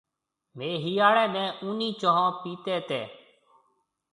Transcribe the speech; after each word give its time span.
ميه 0.57 0.75
هِاڙي 0.83 1.25
۾ 1.43 1.45
اونَي 1.63 1.89
چونه 2.01 2.25
پيتي 2.41 2.77
تي۔ 2.89 3.01